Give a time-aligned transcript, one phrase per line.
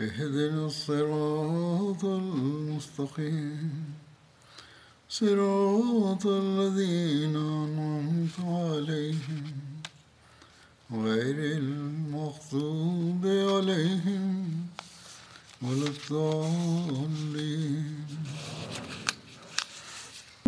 [0.00, 3.70] اهدنا الصراط المستقيم
[5.08, 9.44] صراط الذين أنعمت عليهم
[10.92, 14.46] غير المغضوب عليهم
[15.62, 17.20] ولا الضالين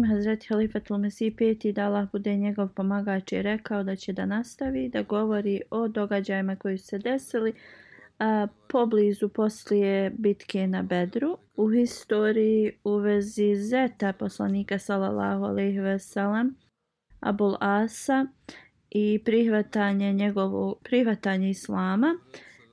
[0.03, 4.89] Hazreti Halifatul Mesih peti da Allah bude njegov pomagač je rekao da će da nastavi
[4.89, 7.53] da govori o događajima koji su se desili
[8.20, 16.00] a, poblizu poslije bitke na Bedru u historiji u vezi zeta poslanika sallallahu alejhi ve
[16.00, 16.56] sellem
[17.20, 18.26] Abul Asa
[18.90, 22.16] i prihvatanje njegovo prihvatanje islama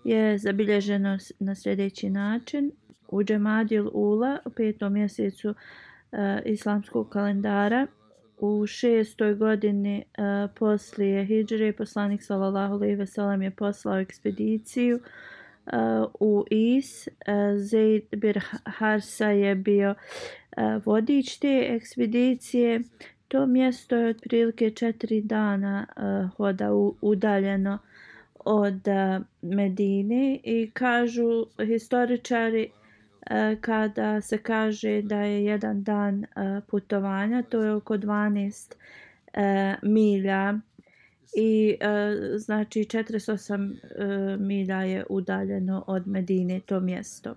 [0.04, 2.72] je zabilježeno na sljedeći način.
[3.08, 7.86] U Džemadil Ula u petom mjesecu uh, islamskog kalendara
[8.38, 15.02] u šestoj godini uh, poslije Hidžre poslanik sallallahu alejhi ve sellem je poslao ekspediciju uh,
[16.20, 19.94] u Is eh, Zaid bir Harsa je bio
[20.56, 22.82] eh, vodič te ekspedicije.
[23.28, 26.70] To mjesto je otprilike četiri dana eh, hoda
[27.00, 27.78] udaljeno
[28.44, 28.80] od
[29.42, 32.70] Medine i kažu historičari
[33.60, 36.26] kada se kaže da je jedan dan
[36.66, 38.74] putovanja, to je oko 12
[39.82, 40.54] milja
[41.36, 47.34] i uh, znači 48 uh, e, milja je udaljeno od Medine to mjesto.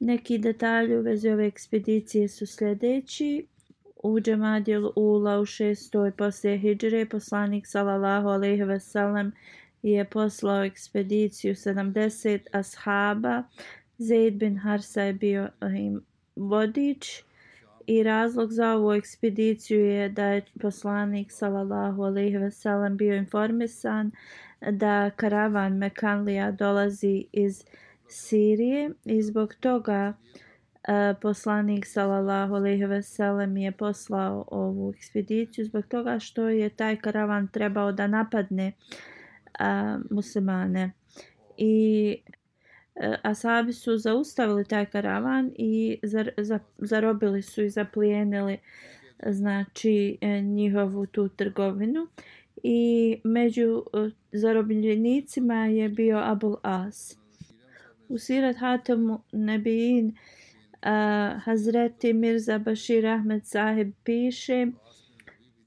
[0.00, 3.46] Neki detalji u vezi ove ekspedicije su sljedeći
[4.02, 9.32] u Džemadjel Ula u šestoj poslije Hidžre poslanik sallallahu alejhi ve sellem
[9.82, 13.42] je poslao ekspediciju 70 ashaba.
[13.98, 16.02] Zaid bin Harsa je bio im
[16.36, 17.22] vodič
[17.86, 24.10] i razlog za ovu ekspediciju je da je poslanik sallallahu alejhi ve sellem bio informisan
[24.70, 27.64] da karavan Mekanlija dolazi iz
[28.08, 30.12] Sirije i zbog toga
[30.88, 36.96] e, poslanik sallallahu alejhi ve sellem je poslao ovu ekspediciju zbog toga što je taj
[36.96, 38.72] karavan trebao da napadne
[39.58, 40.92] a, muslimane.
[41.56, 42.16] I
[42.94, 48.58] E, asabi su zaustavili taj karavan i zar, za, zarobili su i zaplijenili
[49.26, 52.06] znači e, njihovu tu trgovinu
[52.62, 57.16] i među e, zarobljenicima je bio Abul As.
[58.08, 60.16] U Sirat Hatamu Nebijin
[60.82, 64.66] uh, Hazreti Mirza Bashir Ahmed Sahib piše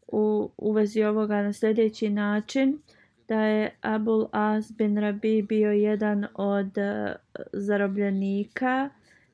[0.08, 2.80] u, u vezi ovoga na sljedeći način
[3.28, 7.16] da je Abul As bin Rabi bio jedan od eh,
[7.54, 8.90] zarobljenika.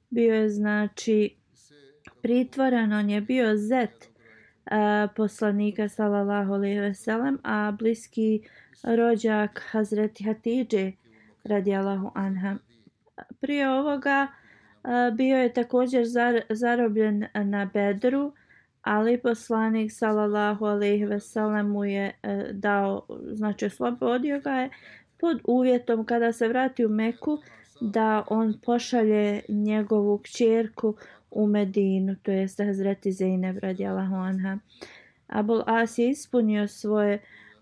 [0.10, 1.36] Bio je znači
[2.22, 4.10] pritvoren on je bio zet
[4.66, 8.42] uh, poslanika sallallahu alejhi ve sellem a bliski
[8.84, 10.92] rođak Hazreti Hatidže
[11.44, 12.56] radijallahu anha.
[13.42, 18.34] Prije ovoga eh, bio je također zar, zarobljen na Bedru,
[18.82, 24.70] ali poslanik sallallahu alejhi ve sellem mu je e, dao znači oslobodio ga je
[25.20, 27.38] pod uvjetom kada se vrati u Meku
[27.82, 30.96] da on pošalje njegovu kćerku
[31.32, 34.58] u Medinu, to jest Hazreti Zeynep radijallahu anha.
[35.28, 37.20] Abul As je ispunio svoje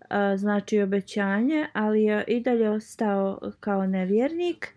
[0.09, 4.73] a, znači obećanje, ali je i dalje ostao kao nevjernik.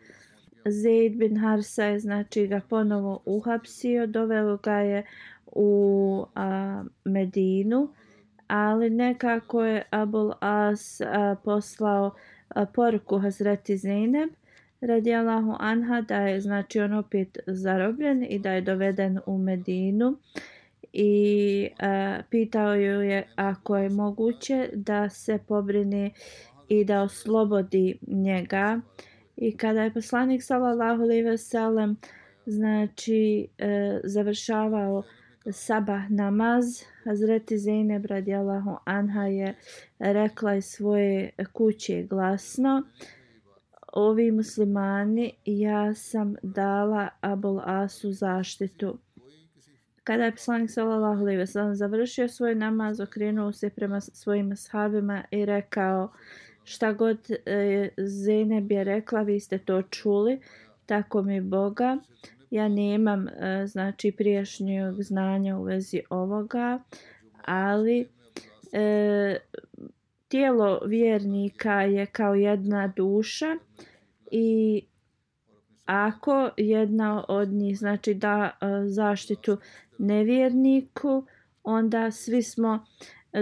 [0.64, 5.04] Zaid bin Harsa je znači ga ponovo uhapsio, doveo ga je
[5.52, 7.88] u a, Medinu,
[8.46, 12.10] ali nekako je Abul As a, poslao
[12.48, 14.30] a, poruku Hazreti Zeynep
[14.80, 20.16] radijalahu anha da je znači on opet zarobljen i da je doveden u Medinu.
[20.92, 26.10] I a, pitao ju je ako je moguće da se pobrine
[26.68, 28.80] i da oslobodi njega.
[29.36, 31.96] I kada je poslanik sallallahu alejhi ve sellem
[32.46, 35.02] znači e, završavao
[35.50, 39.54] sabah namaz, Hazreti Zeynep radijallahu anha je
[39.98, 42.82] rekla iz svoje kuće glasno
[43.92, 48.98] ovi muslimani ja sam dala Abul Asu zaštitu.
[50.04, 55.24] Kada je poslanik sallallahu alejhi ve sellem završio svoj namaz, okrenuo se prema svojim ashabima
[55.30, 56.12] i rekao:
[56.64, 60.40] Šta god e, Zeynep je rekla, vi ste to čuli,
[60.86, 61.98] tako mi Boga.
[62.52, 66.82] Ja nemam e, znači priješnjeg znanja u vezi ovoga,
[67.44, 68.08] ali
[68.72, 69.36] e,
[70.28, 73.56] tijelo vjernika je kao jedna duša
[74.30, 74.82] i
[75.84, 79.58] ako jedna od njih znači da e, zaštitu
[79.98, 81.26] nevjerniku,
[81.62, 82.84] onda svi smo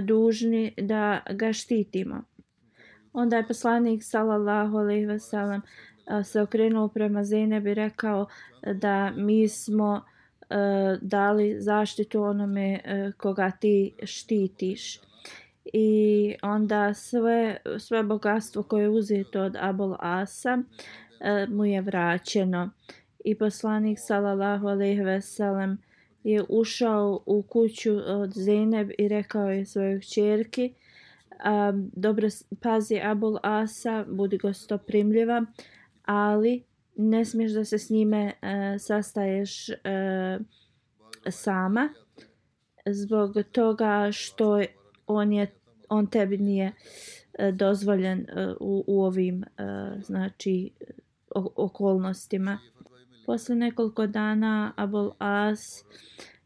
[0.02, 2.24] dužni da ga štitimo.
[3.12, 5.62] Onda je poslanik sallallahu alejhi ve sellem
[6.24, 8.26] se okrenuo prema Zeynep i rekao
[8.62, 10.02] e, da mi smo
[10.40, 10.54] e,
[11.00, 15.00] dali zaštitu onome e, koga ti štitiš.
[15.72, 20.58] I onda sve, sve bogatstvo koje je uzeto od Abul Asa
[21.48, 22.70] mu je vraćeno.
[23.24, 25.78] I poslanik sallallahu alejhi ve sellem
[26.24, 30.74] je ušao u kuću od Zeynep i rekao je svojoj kćerki
[31.92, 32.28] dobro
[32.62, 35.44] pazi Abul Asa, budi gostoprimljiva,
[36.10, 36.64] ali
[36.96, 39.74] ne smiješ da se s njime e, sastaješ e,
[41.30, 41.88] sama
[42.86, 44.62] zbog toga što
[45.06, 45.54] on je
[45.88, 46.72] on tebi nije
[47.38, 49.46] e, dozvoljen e, u, u ovim e,
[50.00, 50.70] znači
[51.56, 52.58] okolnostima.
[53.26, 55.84] Posle nekoliko dana Abul As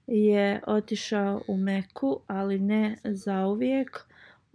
[0.07, 4.07] je otišao u Meku, ali ne za uvijek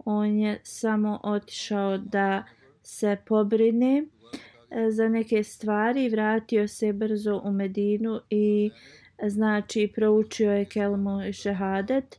[0.04, 2.44] on je samo otišao da
[2.82, 4.06] se pobrine
[4.70, 8.70] E, za neke stvari, vratio se brzo u Medinu i
[9.28, 12.18] znači proučio je kelmu i šehadet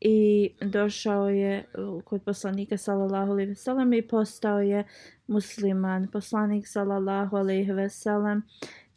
[0.00, 1.64] i došao je e,
[2.04, 4.84] kod poslanika sallallahu alejhi ve sellem i postao je
[5.26, 6.08] musliman.
[6.08, 8.42] Poslanik sallallahu alejhi ve sellem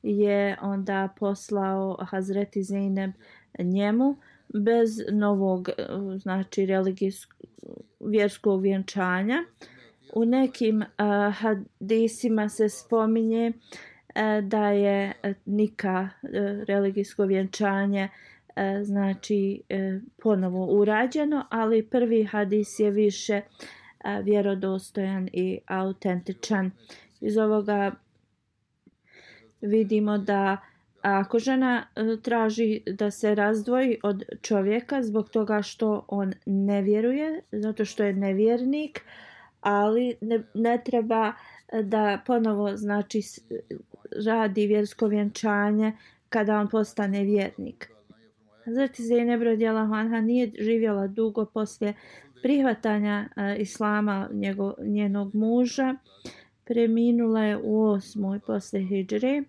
[0.04, 3.12] je onda poslao Hazreti Zeynep
[3.60, 4.18] njemu
[4.54, 5.74] bez novog e,
[6.18, 7.38] znači religijskog
[8.00, 9.44] vjerskog vjenčanja.
[10.14, 10.88] U nekim uh,
[11.36, 16.30] hadisima se spominje uh, da je eh, nika uh,
[16.68, 23.68] religijsko vjenčanje uh, znači uh, ponovo urađeno, ali prvi hadis je više uh,
[24.24, 26.72] vjerodostojan i autentičan.
[27.22, 27.92] Iz ovoga
[29.62, 30.58] vidimo da
[31.02, 31.88] ako žena
[32.22, 38.14] traži da se razdvoji od čovjeka zbog toga što on ne vjeruje, zato što je
[38.14, 39.02] nevjernik,
[39.62, 41.34] ali ne, ne treba
[41.68, 43.22] eh, da ponovo znači
[44.26, 45.94] radi vjersko vjenčanje
[46.30, 47.92] kada on postane vjernik.
[48.66, 51.94] Zrti Zeynep Rodjela Hanha nije živjela dugo poslije
[52.42, 55.96] prihvatanja eh, islama njego, njenog muža.
[56.66, 59.44] Preminula je u osmoj poslije hijđre.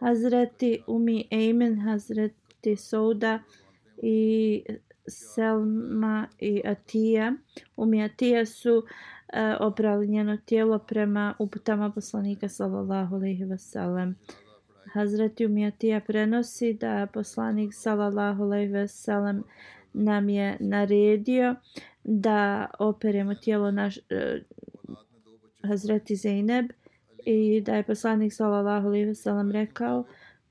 [0.00, 3.38] Hazreti Umi Eimen, Hazreti Souda
[4.02, 4.62] i
[5.12, 7.32] Selma i Atija.
[7.76, 8.84] Umi Atija su
[9.32, 14.14] e, oprali njeno tijelo prema uputama poslanika sallallahu alaihi wasallam.
[14.92, 19.42] Hazreti Umjatija prenosi da poslanik sallallahu alaihi wasallam
[19.92, 21.54] nam je naredio
[22.04, 24.00] da operemo tijelo naš, e,
[24.88, 24.96] uh,
[25.62, 26.72] Hazreti Zeyneb
[27.24, 30.04] i da je poslanik sallallahu alejhi ve sellem rekao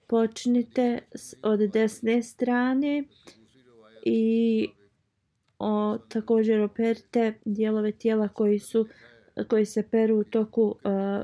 [0.08, 1.00] počnite
[1.44, 3.04] od desne strane
[4.04, 4.70] i
[5.60, 8.88] o, također operite dijelove tijela koji su
[9.48, 11.24] koji se peru u toku uh,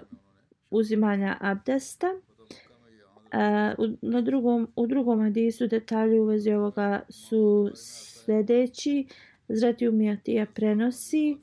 [0.71, 2.07] uzimanja abdesta.
[2.07, 9.07] Uh, u, na drugom, u drugom hadisu detalji u vezi ovoga su sljedeći.
[9.49, 11.37] Zrati umijatija prenosi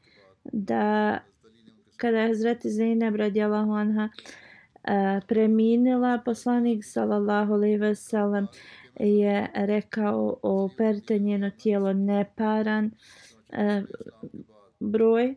[0.45, 1.19] da
[1.97, 8.47] kada je Hazreti Zeynep radijallahu anha uh, preminila, poslanik sallallahu alejhi ve sellem
[8.97, 12.91] je rekao o perte njeno tijelo neparan
[13.53, 13.83] e,
[14.81, 15.35] broj,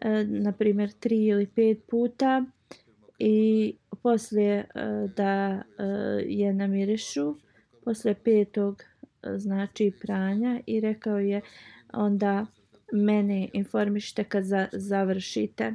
[0.00, 2.44] e, na primjer tri ili pet puta
[3.18, 4.66] i poslije e,
[5.16, 5.84] da e,
[6.26, 7.36] je namirišu,
[7.84, 11.40] poslije petog e, znači pranja i rekao je
[11.92, 12.46] onda
[12.92, 15.74] mene informišite kad za, završite.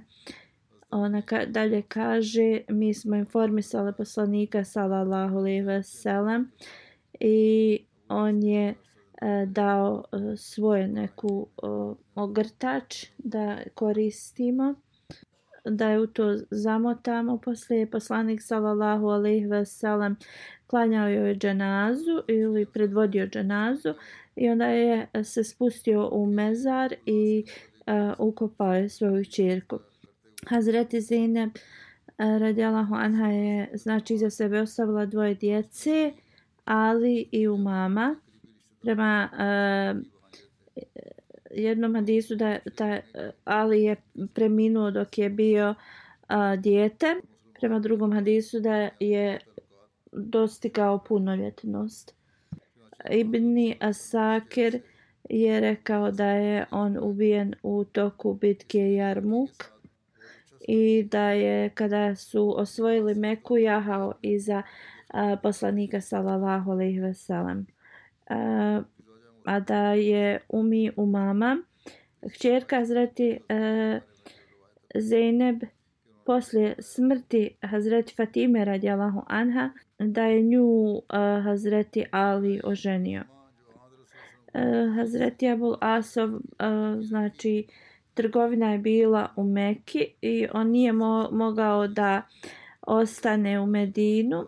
[0.91, 6.51] Ona ka, dalje kaže, mi smo informisali poslanika sallallahu alejhi ve sellem
[7.21, 8.75] i on je e,
[9.45, 11.67] dao e, svoju neku e,
[12.15, 14.75] ogrtač da koristimo.
[15.65, 17.37] da je u to zamotamo.
[17.37, 20.15] Poslije je poslanik sallallahu alejhi ve sellem
[20.67, 23.93] klanjao joj dženazu ili predvodio dženazu
[24.35, 27.45] i onda je se spustio u mezar i
[27.87, 29.79] uh, ukopao je svoju ćerku.
[30.47, 36.11] Hazreti Zineb uh, radijallahu anha je znači za sebe ostavila dvoje djece,
[36.65, 38.15] Ali i u mama.
[38.81, 40.01] Prema uh,
[41.51, 43.95] jednom hadisu da ta eh, Ali je
[44.33, 47.15] preminuo dok je bio uh, dijete.
[47.59, 49.39] Prema drugom hadisu da je
[50.11, 52.15] dostigao punoljetnost.
[53.11, 54.81] Ibni Asakir
[55.29, 59.49] je rekao da je on ubijen u toku bitke Jarmuk
[60.67, 64.63] i da je kada su osvojili Meku jahao iza
[65.13, 67.67] a, poslanika sallallahu alejhi ve sellem.
[69.45, 71.57] A da je Umi Umama
[72.33, 73.39] kćerka Hazreti
[74.95, 75.63] Zeyneb
[76.25, 81.03] poslije smrti Hazreti Fatime radijallahu anha da je nju uh,
[81.43, 83.23] Hazreti Ali oženio.
[84.53, 86.39] Uh, Hazreti Abul Asov, uh,
[86.99, 87.67] znači,
[88.13, 92.21] trgovina je bila u Meki i on nije mo mogao da
[92.81, 94.47] ostane u Medinu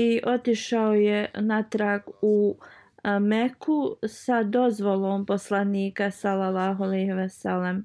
[0.00, 2.56] i otišao je natrag u
[3.20, 7.84] Meku sa dozvolom poslanika sallallahu alejhi ve sellem.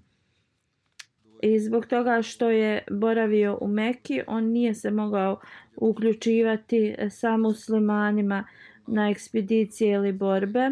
[1.41, 5.39] I zbog toga što je boravio u Meki, on nije se mogao
[5.75, 8.45] uključivati sa muslimanima
[8.87, 10.71] na ekspedicije ili borbe.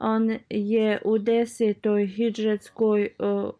[0.00, 3.52] On je u desetoj hidžretskoj uh, uh,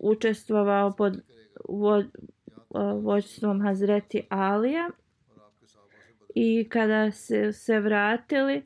[0.00, 1.20] učestvovao pod
[1.68, 4.90] vo, uh, vođstvom Hazreti Alija
[6.34, 8.62] i kada se, se vratili e,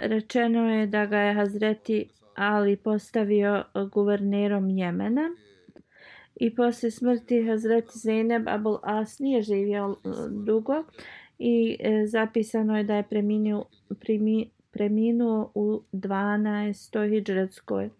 [0.00, 5.30] rečeno je da ga je Hazreti Ali postavio guvernerom Jemena
[6.36, 10.84] i posle smrti Hazreti Zeynep Abul As nije živio e, dugo
[11.38, 13.64] i e, zapisano je da je preminuo,
[14.00, 17.10] primi, preminuo u 12.
[17.10, 17.90] hijđretskoj.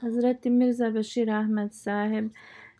[0.00, 2.28] Hazreti Mirza Bashir Ahmed Saheb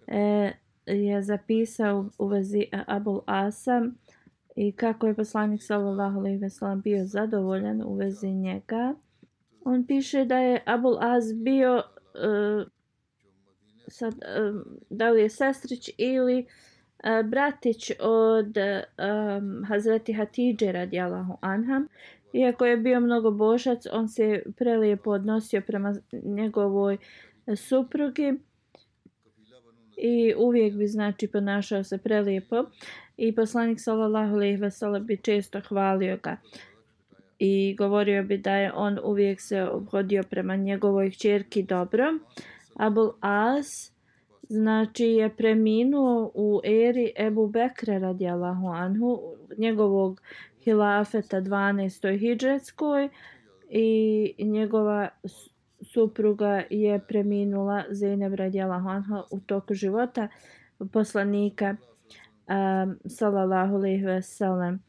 [0.07, 0.53] e,
[0.87, 3.91] je zapisao u vezi Abul Asa
[4.57, 8.95] i kako je poslanik sallallahu alejhi ve sellem bio zadovoljan u vezi njega.
[9.65, 12.67] On piše da je Abul Az bio uh,
[13.89, 16.47] sad, uh, da li je sestrić ili
[17.05, 21.83] uh, bratić od um, Hazreti Hatidže radijalahu anha.
[22.33, 26.97] Iako je bio mnogo božac, on se prelijepo odnosio prema njegovoj
[27.57, 28.39] suprugi
[29.97, 32.65] i uvijek bi znači ponašao se prelijepo
[33.21, 36.37] i poslanik sallallahu alejhi ve sellem bi često hvalio ga
[37.39, 42.05] i govorio bi da je on uvijek se obhodio prema njegovoj kćerki dobro.
[42.75, 43.67] Abul As
[44.49, 49.21] znači je preminuo u eri Ebu Bekra radijallahu anhu,
[49.59, 50.21] njegovog
[50.65, 52.19] hilafeta 12.
[52.19, 53.09] hidžetskoj
[53.71, 55.09] i njegova
[55.81, 60.29] supruga je preminula Zeynep radijallahu anha u toku života
[60.93, 61.77] poslanika
[62.51, 64.83] um, sallallahu alejhi ve sellem.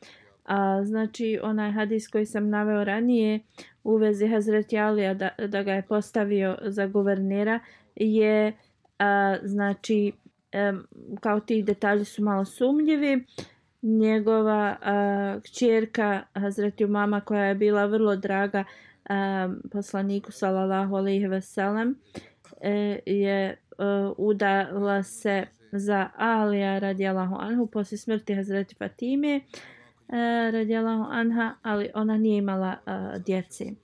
[0.46, 3.39] A, znači, onaj hadis koji sam naveo ranije
[3.84, 7.60] u vezi Hazreti Alija da, da ga je postavio za guvernera
[7.96, 8.53] je,
[9.00, 10.12] a, znači,
[10.72, 10.88] um,
[11.20, 13.25] kao ti detalji su malo sumljivi.
[13.82, 18.63] Njegova a, kćerka Hazreti Umama koja je bila vrlo draga
[19.10, 21.96] a, poslaniku sallallahu alejhi veselem
[22.62, 29.42] e, je a, udala se za Alija radijalahu anhu poslije smrti Hazreti Fatime
[30.12, 33.63] E, radijalahu anha, ali ona nije imala e, djece.
[33.63, 33.75] djeci.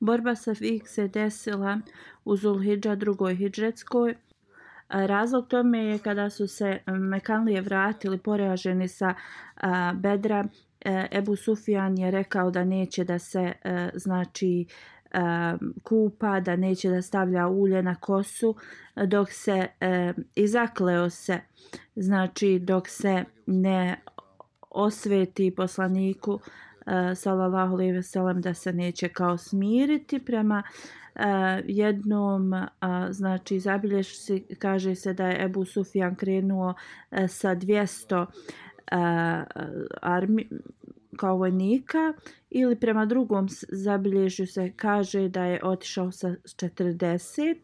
[0.00, 1.80] Borba sa Fik se desila
[2.24, 4.10] u Zulhidža drugoj hidžretskoj.
[4.10, 4.16] E,
[4.88, 10.44] razlog tome je kada su se Mekanlije vratili poraženi sa e, Bedra,
[11.12, 14.66] Ebu Sufjan je rekao da neće da se uh, znači
[15.14, 18.54] uh, kupa, da neće da stavlja ulje na kosu,
[19.06, 19.66] dok se
[20.36, 21.40] i izakleo se,
[21.96, 23.96] znači dok se ne
[24.70, 26.40] osveti poslaniku uh,
[27.16, 30.62] sallallahu alejhi ve sellem da se neće kao smiriti prema
[31.14, 31.22] uh,
[31.64, 32.68] jednom uh,
[33.10, 36.68] znači zabilješ se kaže se da je Ebu Sufjan krenuo
[37.10, 38.28] uh, sa 200 uh,
[40.02, 40.48] armi
[41.16, 42.12] kao vojnika
[42.50, 47.56] ili prema drugom zabilježju se kaže da je otišao sa 40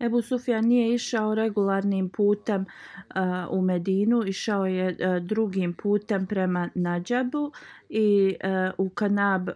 [0.00, 6.68] Ebu Sufjan nije išao regularnim putem uh, u Medinu, išao je uh, drugim putem prema
[6.74, 7.52] Nađabu
[7.88, 9.54] i uh, u Kanab, uh,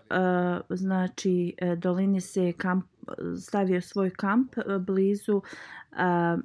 [0.70, 2.84] znači uh, dolini se kamp,
[3.40, 5.42] stavio svoj kamp uh, blizu uh,
[5.96, 6.36] a,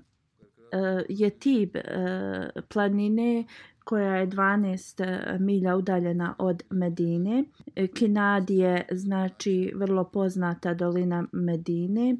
[0.71, 3.45] e, Jetib uh, planine
[3.89, 7.43] koja je 12 e, milja udaljena od Medine.
[7.75, 12.17] E, Kinad je znači vrlo poznata dolina Medine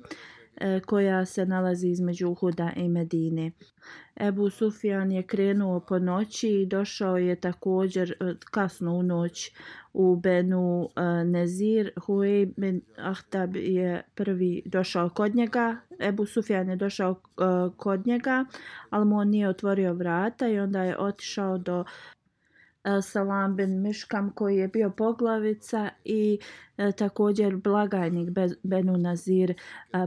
[0.58, 3.52] E, koja se nalazi između Uhuda i Medine.
[4.20, 9.52] Ebu Sufjan je krenuo po noći i došao je također e, kasno u noć
[9.94, 11.92] u Benu e, Nezir.
[12.06, 15.78] Huej bin Ahtab je prvi došao kod njega.
[16.00, 17.22] Ebu Sufjan je došao
[17.78, 18.46] kod njega,
[18.90, 21.84] ali mu on nije otvorio vrata i onda je otišao do
[22.98, 26.40] E, Salam bin Miškam koji je bio poglavica i
[26.78, 28.30] e, također blagajnik
[28.64, 29.56] Benu Nazir e,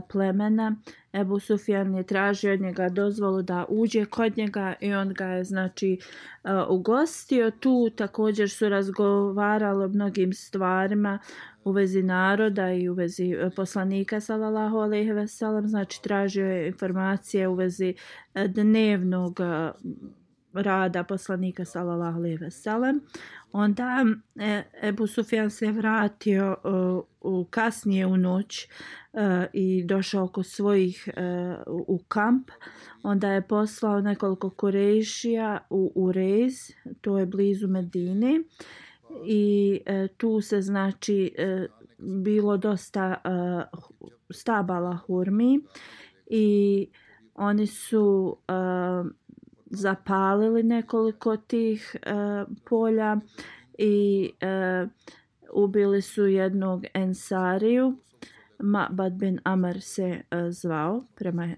[0.09, 0.75] plemena.
[1.13, 5.43] Ebu Sufjan je tražio od njega dozvolu da uđe kod njega i on ga je
[5.43, 5.99] znači
[6.43, 7.51] e, ugostio.
[7.51, 11.19] Tu također su razgovarali o mnogim stvarima
[11.63, 16.67] u vezi naroda i u vezi e, poslanika sallallahu alejhi ve sellem znači tražio je
[16.67, 17.93] informacije u vezi
[18.33, 19.39] e, dnevnog
[20.53, 23.01] rada poslanika sallallahu alejhi ve sellem.
[23.51, 24.05] Onda
[24.39, 26.67] e, Ebu Sufjan se vratio e,
[27.21, 28.67] u kasnije u noć e,
[29.53, 31.21] i došao kod svojih e,
[31.67, 32.51] u kamp.
[33.03, 36.53] Onda je poslao nekoliko kurešija u Urez
[37.01, 38.41] to je blizu Medine.
[39.25, 39.79] I
[40.17, 41.35] tu se znači
[41.97, 43.15] bilo dosta
[44.29, 45.59] stabala hurmi.
[46.27, 46.87] I
[47.35, 48.37] oni su
[49.73, 52.11] zapalili nekoliko tih e,
[52.69, 53.17] polja
[53.77, 54.87] i e,
[55.53, 57.97] ubili su jednog ensariju.
[58.59, 61.55] Ma'bad bin Amar se e, zvao, prema e,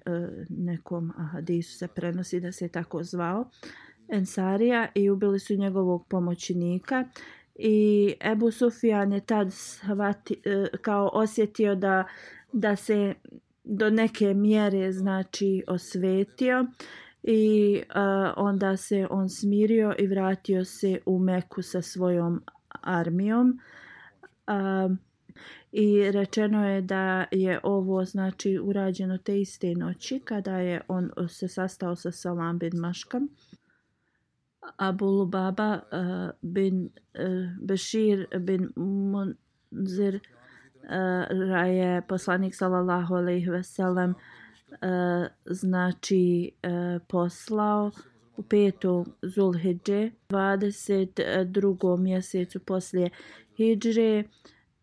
[0.50, 3.50] nekom hadisu se prenosi da se tako zvao,
[4.08, 7.06] Ensarija i ubili su njegovog pomoćnika
[7.56, 12.04] i Ebu Sufjan je tad shvati, e, kao osjetio da,
[12.54, 13.14] da se
[13.64, 16.66] do neke mjere znači osvetio
[17.28, 22.44] i uh, onda se on smirio i vratio se u Meku sa svojom
[22.82, 23.60] armijom.
[24.48, 24.98] Uh,
[25.72, 31.48] I rečeno je da je ovo znači urađeno te iste noći kada je on se
[31.48, 33.28] sastao sa Salam bin Maškam.
[34.78, 36.90] Abu Baba uh, e, bin uh,
[37.62, 44.16] Bešir bin Munzir uh, je poslanik sallallahu alejhi ve sellem uh,
[44.82, 47.92] E, znači e, poslao
[48.38, 52.00] u petu Zulhidže, 22.
[52.00, 53.10] mjesecu poslije
[53.58, 54.24] Hidžre,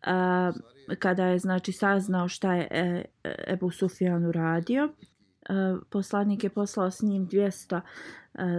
[0.03, 0.51] a,
[0.99, 3.05] kada je znači saznao šta je e,
[3.47, 4.89] Ebu Sufjan uradio.
[5.49, 7.81] Uh, e, poslanik je poslao s njim 200 uh,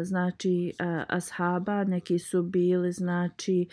[0.03, 3.67] znači uh, ashaba, neki su bili znači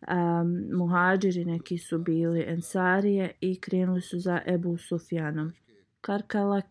[0.00, 5.52] um, muhađiri, neki su bili ensarije i krenuli su za Ebu Sufjanom.
[6.00, 6.62] Karkala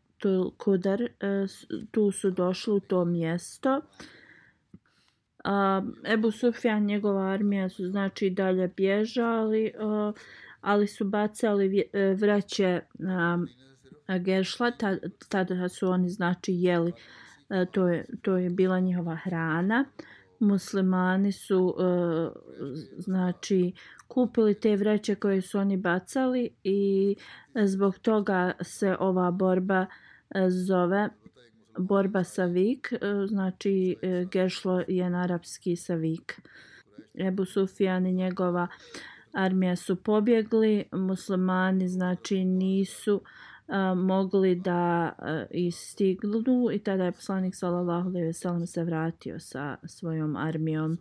[0.57, 1.09] Kudar, e,
[1.91, 3.81] tu su došli u to mjesto.
[6.13, 9.71] Ebu Sufjan, njegova armija su znači dalje bježali, e,
[10.61, 12.81] ali su bacali e, vreće
[14.19, 14.71] Geršla,
[15.29, 16.93] tada su oni znači jeli,
[17.71, 19.85] to je, to je bila njihova hrana.
[20.39, 21.75] Muslimani su
[22.97, 23.73] znači
[24.07, 27.15] kupili te vreće koje su oni bacali i
[27.55, 31.09] zbog toga se ova borba uh, E, zove
[31.77, 36.41] borba sa vik, e, znači e, Gešlo je na arapski sa vik.
[37.13, 38.67] Ebu Sufjan i njegova
[39.33, 43.21] armija su pobjegli, muslimani znači nisu
[43.67, 49.39] a, mogli da a, istignu i tada je poslanik sallallahu alejhi ve sellem se vratio
[49.39, 50.97] sa svojom armijom.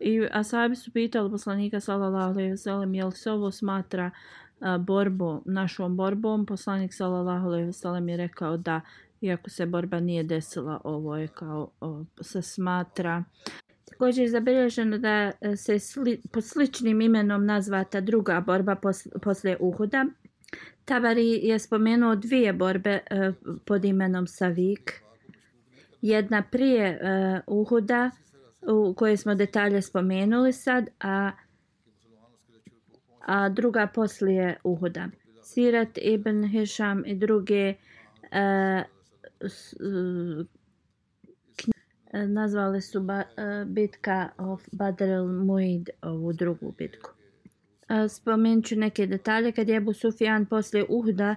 [0.00, 4.10] I asabi su pitali poslanika sallallahu alejhi ve sellem jel se ovo smatra
[4.80, 6.46] borbu, našom borbom.
[6.46, 8.80] Poslanik sallallahu alejhi ve sellem je rekao da
[9.20, 13.24] iako se borba nije desila, ovo je kao o, se smatra.
[13.84, 19.56] Također je zabilježeno da e, se sli, pod sličnim imenom nazvata druga borba pos, posle
[19.60, 20.06] Uhuda.
[20.84, 23.32] Tabari je spomenuo dvije borbe e,
[23.64, 25.02] pod imenom Savik.
[26.02, 28.10] Jedna prije e, Uhuda,
[28.62, 31.30] u koje smo detalje spomenuli sad, a
[33.28, 35.08] a druga poslije Uhuda.
[35.42, 37.74] Sirat ibn Hisham i druge
[38.32, 38.84] e,
[39.40, 40.44] s, e,
[42.12, 47.10] e nazvali su ba, e, bitka of Badr al-Muid, ovu drugu bitku.
[47.88, 49.52] E, spomenut ću neke detalje.
[49.52, 51.36] Kad je Abu Sufjan poslije Uhuda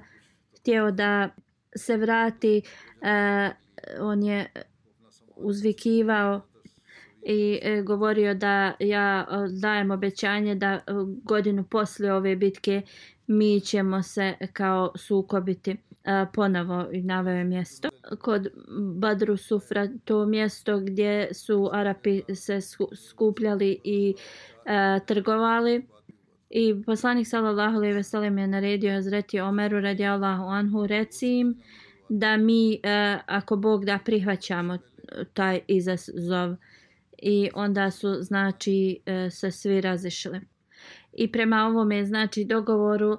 [0.60, 1.30] htio da
[1.76, 2.62] se vrati,
[3.02, 3.52] e,
[4.00, 4.52] on je
[5.36, 6.42] uzvikivao
[7.26, 10.82] i e, govorio da ja e, dajem obećanje da e,
[11.24, 12.82] godinu posle ove bitke
[13.28, 17.90] mi ćemo se kao sukobiti e, ponovo i naveo mjesto.
[18.20, 18.48] Kod
[18.96, 22.60] Badru Sufra, to mjesto gdje su Arapi se
[23.10, 24.16] skupljali i
[24.66, 25.88] e, trgovali.
[26.50, 31.62] I poslanik sallallahu alejhi ve sellem je naredio Hazreti Omeru radijallahu anhu reci im
[32.10, 32.80] da mi e,
[33.26, 34.78] ako Bog da prihvaćamo
[35.34, 36.56] taj izazov
[37.22, 40.42] i onda su znači e, se svi razišli.
[41.14, 43.18] I prema ovome znači dogovoru e,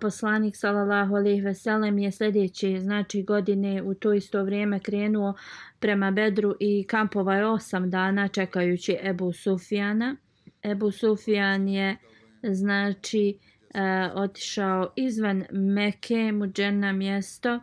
[0.00, 5.34] poslanik sallallahu alejhi ve sellem je sljedeće znači godine u to isto vrijeme krenuo
[5.78, 10.16] prema Bedru i kampovao je osam dana čekajući Ebu Sufjana.
[10.62, 11.96] Ebu Sufjan je
[12.42, 13.38] znači
[13.74, 17.60] e, otišao izvan Mekke, muđena mjesto,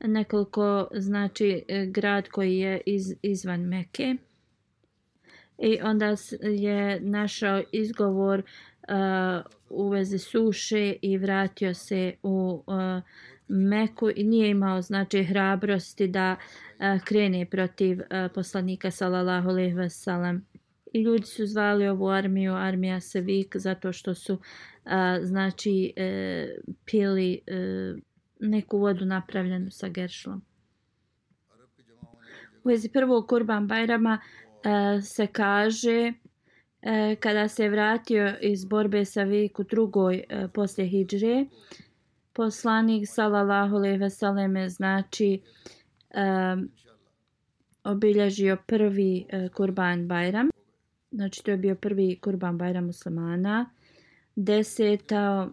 [0.00, 4.16] nekoliko znači grad koji je iz, izvan Mekke.
[5.58, 13.02] I onda je našao izgovor uh, u vezi suše i vratio se u uh,
[13.48, 19.90] Meku i nije imao znači hrabrosti da uh, krene protiv uh, poslanika sallallahu alejhi ve
[19.90, 20.46] sellem.
[20.92, 24.40] I ljudi su zvali ovu armiju armija Sevik zato što su uh,
[25.22, 27.98] znači uh, pili uh,
[28.40, 30.42] neku vodu napravljenu sa geršlom.
[32.64, 36.12] U vezi prvog kurban Bajrama uh, E, se kaže
[36.82, 41.46] e, kada se vratio iz borbe sa Viku drugoj e, poslije Hidžre,
[42.32, 45.40] poslanik sallallahu alejhi ve selleme znači
[46.10, 46.56] e,
[47.84, 50.50] obilježio prvi Kurban Bajram.
[51.10, 53.70] Znači to je bio prvi Kurban Bajram muslimana.
[54.36, 55.48] Deseta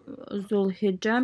[0.48, 1.22] Zulhidža.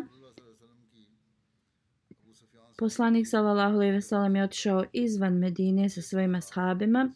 [2.79, 7.11] Poslanik sallallahu alejhi ve sellem je otišao izvan Medine sa svojim ashabima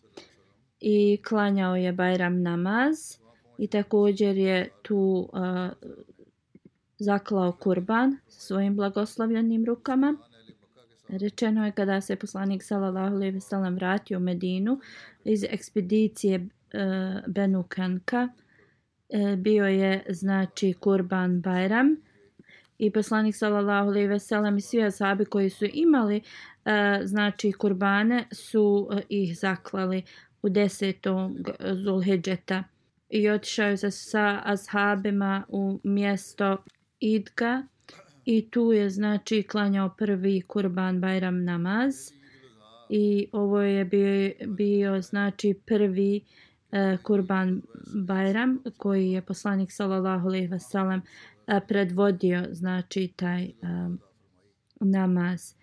[0.87, 2.99] i klanjao je Bajram namaz
[3.59, 5.91] i također je tu uh,
[6.99, 10.17] zaklao kurban svojim blagoslovljenim rukama.
[11.09, 14.81] Rečeno je kada se poslanik sallallahu alejhi ve sellem vratio u Medinu
[15.25, 16.47] iz ekspedicije uh,
[17.27, 21.97] Benu Kanka uh, bio je znači kurban Bajram
[22.79, 26.23] i poslanik sallallahu alejhi ve sellem i svi ashabi koji su imali
[26.65, 30.03] e, znači kurbane su e, ih zaklali
[30.45, 31.37] u desetom
[31.85, 32.65] Zulhidžeta
[33.09, 36.57] i otišao je sa ashabima u mjesto
[37.01, 37.63] Idga
[38.25, 41.95] i tu je znači klanjao prvi kurban Bajram namaz
[42.89, 46.21] i ovo je bio, bio znači prvi
[46.73, 47.63] e, kurban
[47.95, 51.03] Bajram koji je poslanik sallallahu alejhi ve sellem
[51.47, 53.99] e, predvodio znači taj um,
[54.81, 55.55] namaz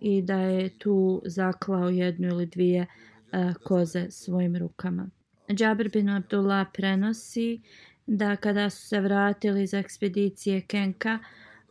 [0.00, 5.10] i da je tu zaklao jednu ili dvije uh, E, koze svojim rukama.
[5.50, 7.60] Džabir bin Abdullah prenosi
[8.06, 11.18] da kada su se vratili iz ekspedicije Kenka,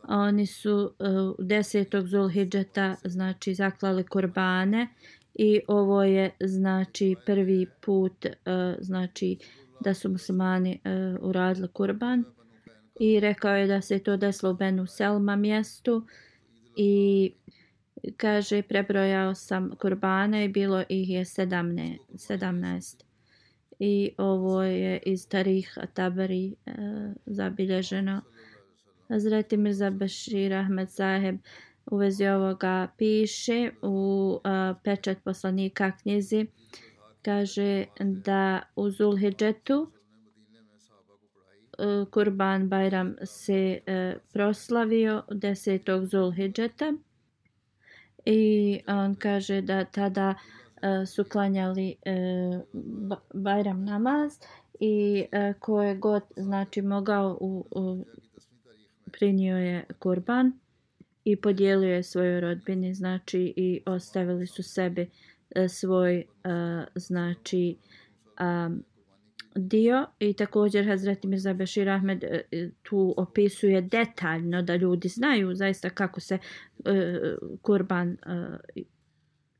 [0.08, 4.88] oni su e, u desetog Zulhidžeta znači zaklali kurbane
[5.34, 8.30] i ovo je znači prvi put e,
[8.80, 9.38] znači
[9.80, 10.80] da su muslimani
[11.20, 12.24] uradili kurban
[13.00, 16.06] i rekao je da se to desilo u Benu Selma mjestu
[16.76, 17.32] i
[18.16, 21.98] kaže prebrojao sam kurbane i bilo ih je 17.
[22.12, 23.02] 17.
[23.78, 26.72] I ovo je iz Tarih Tabari e,
[27.26, 28.22] zabilježeno.
[29.08, 31.36] Hazreti Mirza Bashir Ahmed Saheb
[31.90, 36.46] u vezi ovoga piše u e, pečat poslanika knjizi
[37.22, 39.92] kaže da u Zulhidžetu
[41.78, 46.04] e, Kurban Bajram se e, proslavio 10.
[46.04, 46.92] Zulhidžeta
[48.30, 54.32] i on kaže da tada uh, su klanjali uh, Bajram namaz
[54.80, 58.04] i uh, ko je god znači mogao u, u,
[59.12, 60.52] prinio je kurban
[61.24, 67.76] i podijelio je svojoj rodbini znači i ostavili su sebi uh, svoj uh, znači
[68.40, 68.84] um,
[69.54, 75.54] dio i također Hazreti Mirza Bešir Ahmed e, e, tu opisuje detaljno da ljudi znaju
[75.54, 76.38] zaista kako se
[76.84, 77.18] e,
[77.62, 78.56] kurban uh,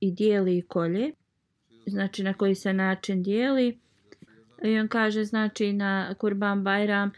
[0.01, 1.13] i dijeli i kolje
[1.87, 3.79] znači na koji se način dijeli.
[4.63, 7.11] I on kaže znači na kurban Bajram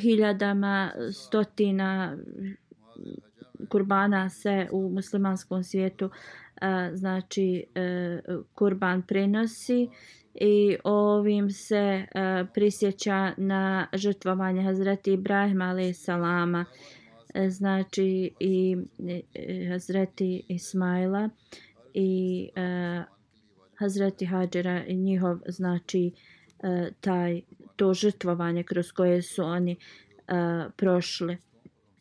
[0.00, 2.18] hiljadama stotina
[3.68, 6.10] kurbana se u muslimanskom svijetu
[6.92, 7.64] znači
[8.54, 9.88] kurban prenosi
[10.34, 16.64] i ovim se uh, prisjeća na žrtvovanje Hazreti Ibrahima alaih salama
[17.34, 18.76] e, znači i,
[19.34, 21.28] i Hazreti Ismaila
[21.94, 23.04] i uh,
[23.78, 26.12] Hazreti Hadžera i njihov znači
[26.58, 27.40] uh, taj
[27.76, 31.38] to žrtvovanje kroz koje su oni uh, prošli.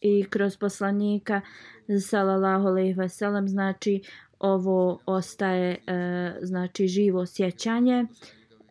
[0.01, 1.41] I kroz poslanika
[2.09, 4.01] sallallahu alejhi ve sellem znači
[4.39, 8.05] ovo ostaje e, znači živo sjećanje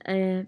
[0.04, 0.44] e,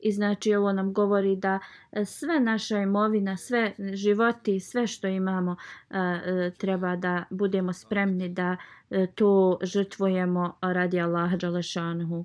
[0.00, 1.58] I znači ovo nam govori da
[1.92, 5.56] e, sve naša imovina, sve životi, sve što imamo
[5.90, 8.56] e, e, treba da budemo spremni da
[9.14, 12.24] to žrtvujemo radi Allaha Đalešanhu.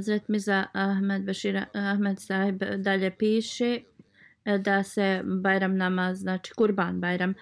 [0.00, 3.80] Zret Miza Ahmed Bashir Ahmed Sahib dalje piše
[4.44, 7.34] E, da se Bajram nama, znači Kurban Bajram e,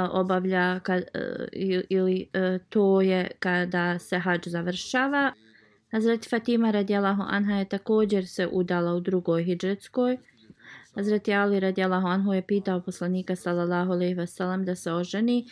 [0.00, 1.48] obavlja kad, e,
[1.88, 2.28] ili
[2.68, 5.32] to je kada se hađ završava.
[5.90, 10.18] Hazreti Fatima radijalahu anha je također se udala u drugoj hijđetskoj.
[10.94, 15.46] Hazreti Ali radijalahu anhu je pitao poslanika sallallahu alaihi wasallam da se oženi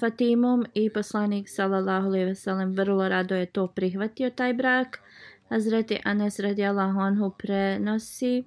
[0.00, 5.00] Fatimom i poslanik sallallahu alaihi wasallam vrlo rado je to prihvatio taj brak.
[5.48, 8.44] Hazreti Anas radijalahu anhu prenosi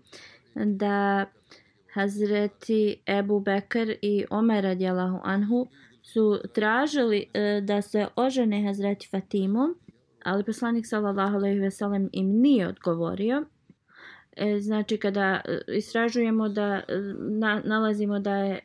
[0.56, 1.26] da
[1.98, 5.68] Hazreti Ebu Bekr i Omer radijalahu anhu
[6.02, 9.76] su tražili e, da se ožene Hazreti Fatimom
[10.24, 13.46] ali poslanik sallallahu alejhi ve sellem im nije odgovorio.
[14.36, 18.60] E, znači kada e, istražujemo da e, na, nalazimo da je e,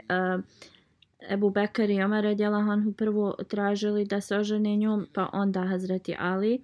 [1.30, 6.16] Ebu Bekr i Omer radijalahu anhu prvo tražili da se ožene njom, pa onda Hazreti
[6.18, 6.62] Ali.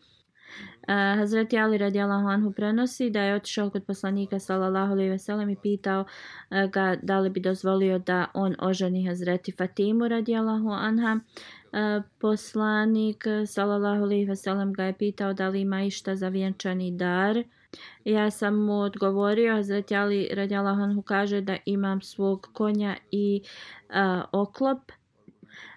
[0.89, 5.51] Uh, Hazreti Ali radijallahu anhu prenosi da je otišao kod poslanika sallallahu alejhi ve sellem
[5.51, 11.21] i pitao uh, ga da li bi dozvolio da on oženi Hazreti Fatimu radijallahu anha.
[11.73, 16.97] Uh, poslanik sallallahu alejhi ve sellem ga je pitao da li ima išta za vjenčani
[16.97, 17.43] dar.
[18.05, 23.43] Ja sam mu odgovorio, Hazreti Ali radijallahu anhu kaže da imam svog konja i
[23.89, 24.93] uh, oklop.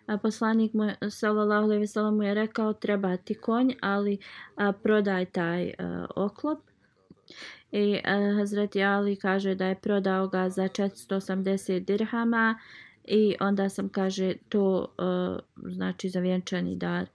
[0.07, 4.17] A poslanik mu sallallahu alejhi ve sellem mu je rekao treba ti konj, ali
[4.55, 6.59] a, prodaj taj a, oklop.
[7.71, 12.59] I a, Hazreti Ali kaže da je prodao ga za 480 dirhama
[13.03, 17.07] i onda sam kaže to a, znači za vjenčani dar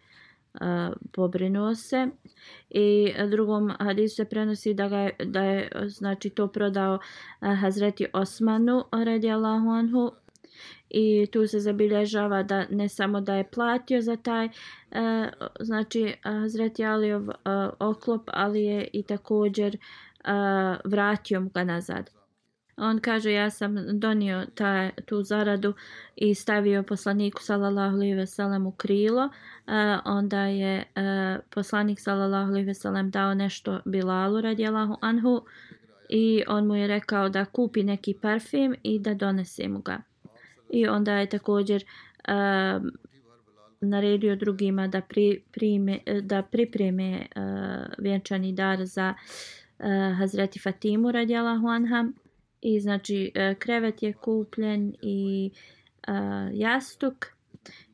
[0.61, 2.09] uh, pobrinuo se
[2.71, 6.99] i drugom hadisu se prenosi da ga je, da je znači to prodao
[7.41, 10.13] Hazreti Osmanu radijallahu anhu
[10.91, 14.51] i tu se zabilježava da ne samo da je platio za taj e,
[15.61, 17.35] znači e, Hazreti Aliov e,
[17.79, 19.79] oklop ali je i također e,
[20.85, 22.11] vratio mu ga nazad
[22.77, 25.75] On kaže ja sam donio ta, tu zaradu
[26.17, 29.29] i stavio poslaniku sallallahu alejhi ve sellem u krilo.
[29.67, 35.45] e, onda je e, poslanik sallallahu alejhi ve sellem dao nešto Bilalu radijallahu anhu
[36.09, 40.03] i on mu je rekao da kupi neki parfem i da donese mu ga.
[40.71, 41.85] I onda je također
[42.29, 42.83] uh,
[43.81, 47.43] naredio drugima da pri, prime, da pripreme uh,
[47.99, 49.15] vjenčani dar za
[49.79, 52.05] uh, Hazreti Fatimu radijalahu anha
[52.61, 55.51] i znači uh, krevet je kupljen i
[56.09, 56.15] uh,
[56.53, 57.27] jastuk.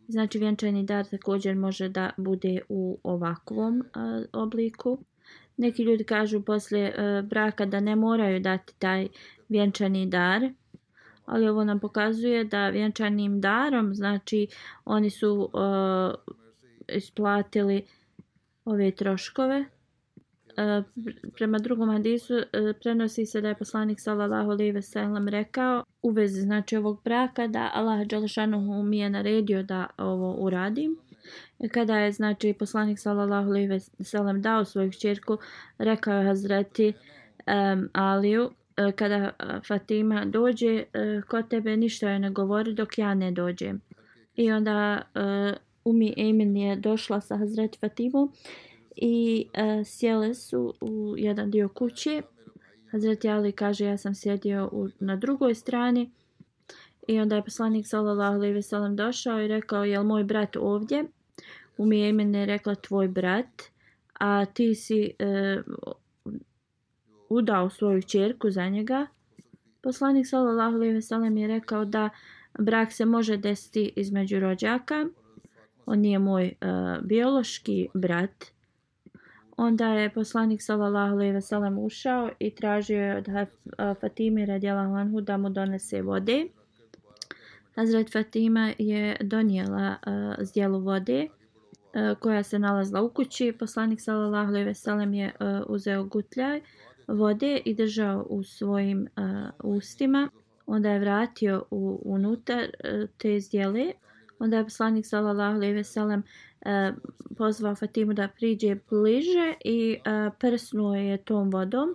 [0.08, 4.98] Znači vjenčani dar također može da bude u ovakvom uh, obliku.
[5.56, 9.08] Neki ljudi kažu poslije uh, braka da ne moraju dati taj
[9.48, 10.50] vjenčani dar.
[11.26, 14.46] Ali ovo nam pokazuje da vjenčanim darom, znači
[14.84, 16.34] oni su uh,
[16.88, 17.84] isplatili
[18.64, 19.64] ove troškove.
[20.52, 20.84] Uh,
[21.34, 22.42] prema drugom hadisu uh,
[22.82, 27.46] prenosi se da je poslanik sallallahu alejhi ve sellem rekao u vezi znači ovog braka
[27.46, 30.96] da Allah dželešanu mi je naredio da ovo uradim.
[31.60, 35.38] E, kada je znači poslanik sallallahu alejhi ve sellem dao svoju ćerku,
[35.78, 42.18] rekao je Hazreti um, Aliju E, kada e, Fatima dođe e, kod tebe ništa joj
[42.18, 43.80] ne govori dok ja ne dođem.
[44.36, 45.02] I onda
[45.84, 48.32] Umi Emin je došla sa Hazret Fatimom
[48.96, 49.46] i
[49.84, 52.22] sjele su u jedan dio kuće.
[52.90, 56.10] Hazret Ali kaže ja sam sjedio u, na drugoj strani
[57.08, 61.04] i onda je poslanik sallallahu alejhi ve sellem došao i rekao jel moj brat ovdje?
[61.78, 63.62] Umi Emin je rekla tvoj brat,
[64.20, 65.94] a ti si uh,
[67.32, 69.06] udao svoju ćerku za njega.
[69.82, 72.10] Poslanik sallallahu alejhi ve sellem je rekao da
[72.58, 75.06] brak se može desiti između rođaka.
[75.86, 78.52] On nije moj uh, biološki brat,
[79.56, 83.46] Onda je poslanik sallallahu alejhi ve sellem ušao i tražio je od e,
[84.00, 86.46] Fatime radijallahu anhu da mu donese vode.
[87.74, 93.52] Hazret Fatima je donijela e, uh, zdjelu vode uh, koja se nalazila u kući.
[93.58, 96.60] Poslanik sallallahu alejhi ve sellem je uh, uzeo gutljaj
[97.08, 100.28] vode i držao u svojim uh, ustima.
[100.66, 103.92] Onda je vratio u, unutar uh, te zdjele.
[104.38, 106.22] Onda je poslanik sallallahu alejhi ve sellem
[106.60, 106.94] uh,
[107.36, 111.94] pozvao Fatimu da priđe bliže i uh, prsnuo je tom vodom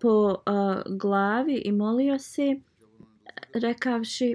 [0.00, 2.56] po uh, glavi i molio se
[3.54, 4.34] rekavši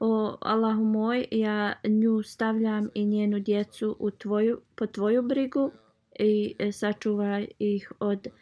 [0.00, 5.70] o Allahu moj ja nju stavljam i njenu djecu u tvoju po tvoju brigu
[6.18, 8.32] i sačuvaj ih od uh,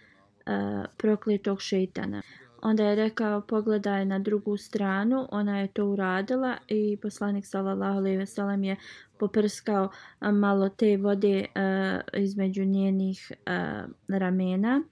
[0.96, 2.22] prokletog šeitana.
[2.64, 8.18] Onda je rekao pogledaj na drugu stranu, ona je to uradila i poslanik sallallahu alejhi
[8.18, 8.76] ve sellem je
[9.18, 14.82] poprskao malo te vode uh, između njenih uh, ramena.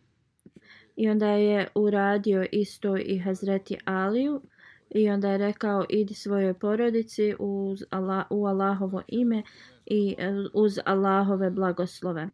[0.96, 4.42] I onda je uradio isto i Hazreti Aliju
[4.90, 9.42] i onda je rekao idi svojoj porodici uz Allah, u Allahovo ime
[9.86, 10.16] i
[10.54, 12.28] uz Allahove blagoslove.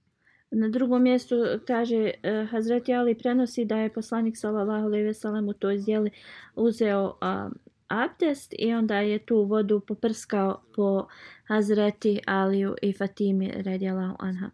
[0.50, 1.34] Na drugom mjestu
[1.66, 6.10] kaže uh, Hazreti Ali prenosi da je poslanik sallallahu alejhi ve sellem u toj zdjeli
[6.56, 7.52] uzeo uh,
[7.88, 11.06] abdest i onda je tu vodu poprskao po
[11.44, 14.50] Hazreti Aliju i Fatimi radijallahu anha.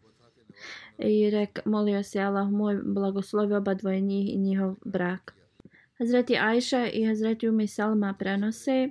[0.99, 5.35] I rek, molio se Allah moj blagoslovi oba dvoje njih i njihov brak.
[5.99, 8.89] Hazreti Ajša i Hazreti Umi Salma prenose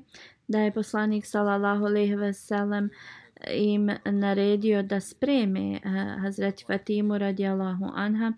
[0.48, 5.80] da je poslanik sallallahu alejhi ve sellem uh, im naredio da spreme eh,
[6.22, 8.34] Hazreti Fatimu radijallahu anha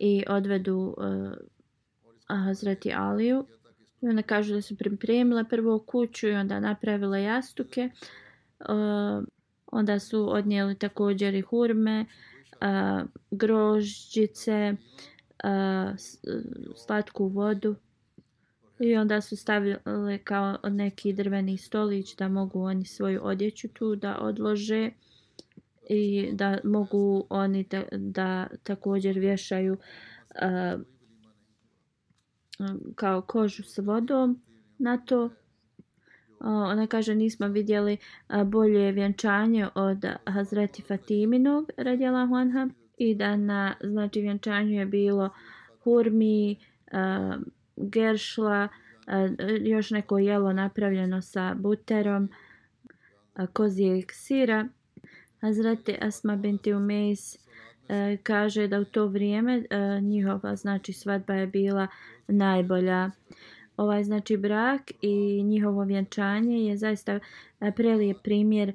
[0.00, 1.32] i odvedu eh,
[2.44, 3.46] Hazreti Aliju.
[4.00, 7.90] I onda kažu da su pripremile prvo kuću i onda napravile jastuke.
[8.60, 9.22] Eh,
[9.66, 12.04] onda su odnijeli također i hurme,
[13.30, 14.74] grožđice,
[16.76, 17.76] slatku vodu.
[18.78, 19.76] I onda su stavili
[20.24, 24.90] kao neki drveni stolić da mogu oni svoju odjeću tu da odlože
[25.88, 30.80] i da mogu oni da, da također vješaju uh,
[32.94, 34.42] kao kožu s vodom
[34.78, 35.24] na to.
[35.24, 35.30] Uh,
[36.46, 37.96] ona kaže nismo vidjeli
[38.28, 45.30] uh, bolje vjenčanje od Hazreti Fatiminog radjela Huanha i da na znači vjenčanju je bilo
[45.84, 46.56] hurmi,
[46.92, 47.42] uh,
[47.76, 48.68] geršla,
[49.60, 52.28] još neko jelo napravljeno sa buterom,
[53.52, 54.68] kozijeg sira.
[55.40, 57.36] Hazreti Asma binti Umejs
[58.22, 59.64] kaže da u to vrijeme
[60.02, 61.86] njihova znači svadba je bila
[62.28, 63.10] najbolja.
[63.76, 67.20] Ovaj znači brak i njihovo vjenčanje je zaista
[67.76, 68.72] prelijep primjer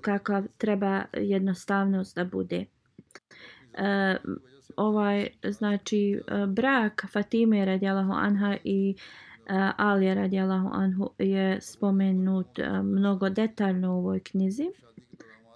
[0.00, 2.64] kako treba jednostavnost da bude
[4.76, 9.02] ovaj znači e, brak Fatime radijallahu anha i e,
[9.50, 14.70] uh, Ali radijallahu anhu je spomenut uh, mnogo detaljno u ovoj knjizi.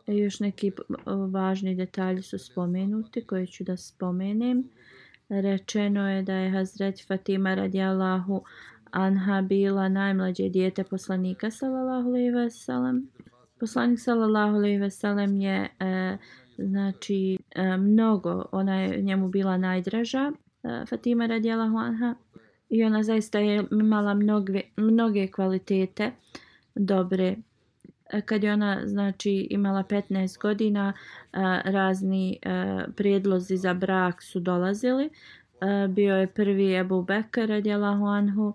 [0.06, 4.64] I još neki uh, važni detalji su spomenuti koje ću da spomenem.
[5.28, 8.42] Rečeno je da je Hazret Fatima radijallahu
[8.90, 13.08] anha bila najmlađe dijete poslanika sallallahu alejhi ve sellem.
[13.60, 16.18] Poslanik sallallahu alejhi ve sellem je uh,
[16.58, 22.14] znači e, mnogo, ona je njemu bila najdraža, e, Fatima radijala Huanha,
[22.68, 26.12] i ona zaista je imala mnoge, mnoge kvalitete
[26.74, 27.36] dobre.
[28.12, 30.92] E, kad je ona znači imala 15 godina,
[31.64, 32.38] razni
[32.96, 35.10] prijedlozi za brak su dolazili.
[35.88, 38.54] Bio je prvi Ebu Bekr radijalahu anhu,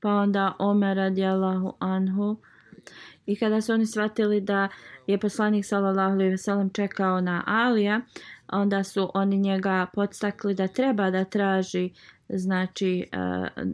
[0.00, 2.36] pa onda Omer radijalahu anhu.
[3.26, 4.68] I kada su oni shvatili da
[5.06, 8.00] je poslanik sallallahu alejhi ve sellem čekao na Alija,
[8.48, 11.90] onda su oni njega podstakli da treba da traži
[12.28, 13.72] znači uh,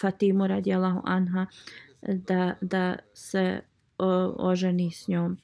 [0.00, 1.46] Fatimu radijallahu anha
[2.02, 3.60] da, da se
[3.98, 5.38] uh, oženi s njom.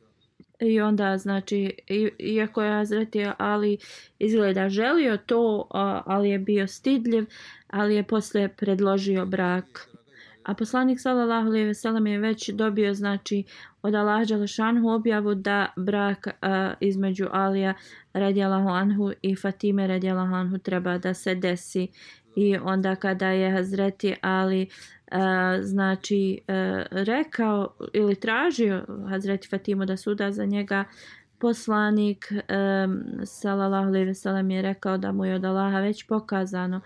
[0.60, 1.78] I onda, znači,
[2.18, 3.78] iako je Azreti Ali
[4.18, 5.66] izgleda želio to,
[6.06, 7.26] ali je bio stidljiv,
[7.66, 9.95] ali je posle predložio brak
[10.46, 13.44] A poslanik sallallahu alejhi ve sellem je već dobio znači
[13.82, 17.74] od Allaha dželešanu objavu da brak a, između Alija
[18.12, 21.88] radijallahu anhu i Fatime radijallahu anhu treba da se desi.
[22.36, 24.68] I onda kada je Hazreti Ali
[25.10, 30.84] a, znači a, rekao ili tražio Hazreti Fatimu da suda za njega
[31.38, 36.80] poslanik um, sallallahu alejhi ve sellem je rekao da mu je od Allaha već pokazano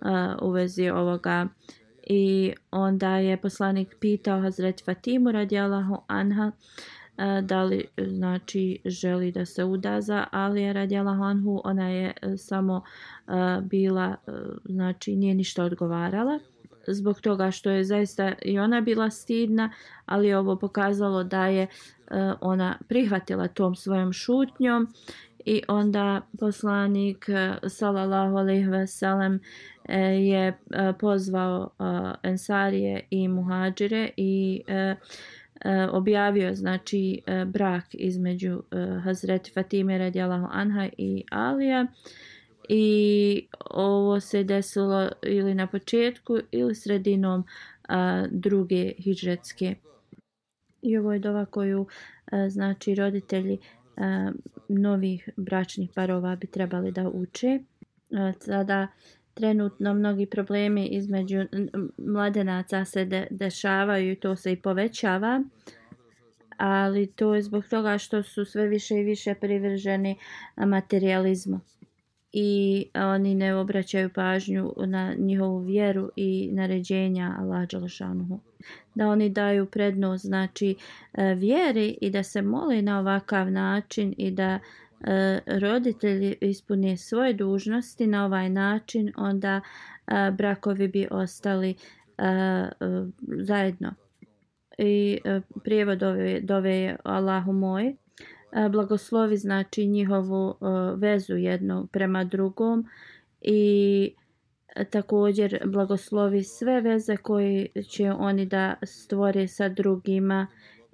[0.00, 1.46] uh, u vezi ovoga
[2.06, 6.52] I onda je poslanik pitao Hazret Fatimu radijalahu anha
[7.18, 11.60] e, da li znači želi da se uda za Alija radijalahu anhu.
[11.64, 13.30] Ona je e, samo e,
[13.62, 14.16] bila,
[14.64, 16.38] znači nije ništa odgovarala
[16.88, 19.72] zbog toga što je zaista i ona bila stidna,
[20.04, 21.66] ali ovo pokazalo da je
[22.40, 24.88] ona prihvatila tom svojom šutnjom
[25.46, 29.40] i onda poslanik e, sallallahu alejhi ve sellem
[29.88, 30.54] e, je e,
[31.00, 31.70] pozvao
[32.22, 34.62] Ensarije i muhadžire i
[35.90, 38.62] objavio znači brak između
[39.04, 41.86] Hazreti Fatime radijallahu anha i Alija
[42.68, 47.44] i ovo se desilo ili na početku ili sredinom
[47.88, 49.74] a, druge hidžretske.
[50.82, 51.86] I ovo je dova koju
[52.32, 53.58] a, znači roditelji
[53.96, 54.32] a,
[54.68, 57.58] novih bračnih parova bi trebali da uče.
[58.10, 58.86] A, sada
[59.34, 61.38] trenutno mnogi problemi između
[61.98, 65.42] mladenaca se de, dešavaju i to se i povećava.
[66.56, 70.16] Ali to je zbog toga što su sve više i više privrženi
[70.56, 71.60] materializmu
[72.38, 78.40] i oni ne obraćaju pažnju na njihovu vjeru i naređenja Allah Đalašanuhu.
[78.94, 80.76] Da oni daju prednost znači
[81.14, 84.58] e, vjeri i da se mole na ovakav način i da
[85.00, 89.60] e, roditelji ispune svoje dužnosti na ovaj način, onda
[90.06, 92.70] e, brakovi bi ostali e, e,
[93.38, 93.94] zajedno.
[94.78, 95.18] I
[95.64, 97.96] prijevod ove, dove je Allahu moj,
[98.70, 100.54] blagoslovi znači njihovu
[100.96, 102.86] vezu jedno prema drugom
[103.40, 104.10] i
[104.84, 110.46] također blagoslovi sve veze koje će oni da stvore sa drugima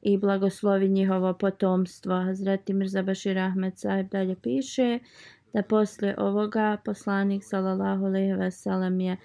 [0.03, 2.15] i blagoslovi njihovo potomstvo.
[2.15, 4.99] Hazreti Mirza Bashir Ahmed Saib dalje piše
[5.53, 9.17] da posle ovoga poslanik sallallahu alejhi ve sellem je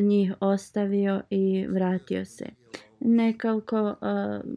[0.00, 2.61] njih ostavio i vratio se
[3.04, 3.94] nekoliko, uh,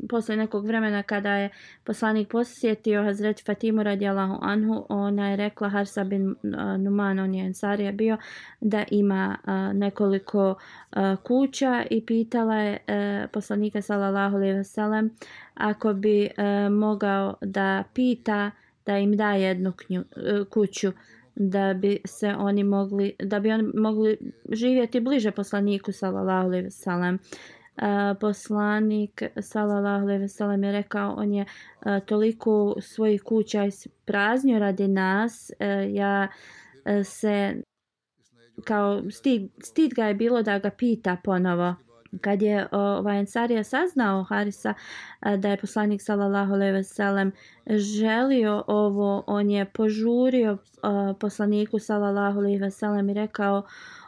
[0.10, 1.50] posle nekog vremena kada je
[1.84, 6.36] poslanik posjetio Hazreti Fatimu radijalahu anhu, ona je rekla Harsa bin uh,
[6.80, 8.18] Numan, on je ensarija bio,
[8.62, 15.10] da ima uh, nekoliko uh, kuća i pitala je uh, poslanika sallallahu alaihi wasallam
[15.54, 18.52] ako bi uh, mogao da pita
[18.86, 20.92] da im da jednu knju, uh, kuću
[21.36, 24.18] da bi se oni mogli da bi oni mogli
[24.52, 27.20] živjeti bliže poslaniku sallallahu alejhi ve sellem
[28.20, 34.88] poslanik sallallahu alejhi ve sellem je rekao on je uh, toliko svojih kuća ispraznio radi
[34.88, 36.28] nas uh, ja
[36.86, 37.62] e, se
[38.64, 41.76] kao stid, stid ga je bilo da ga pita ponovo.
[42.22, 44.74] Kad je ovaj Ansarija saznao Harisa
[45.38, 47.32] da je poslanik sallallahu alejhi ve sellem
[47.70, 50.58] želio ovo on je požurio
[51.20, 53.64] poslaniku sallallahu alejhi ve sellem i rekao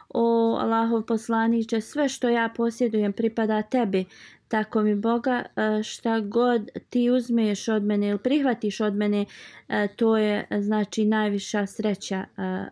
[0.08, 4.04] O Allahov poslaniće, sve što ja posjedujem pripada tebi.
[4.48, 9.24] Tako mi Boga, e, šta god ti uzmeš od mene ili prihvatiš od mene,
[9.68, 12.64] e, to je znači najviša sreća e,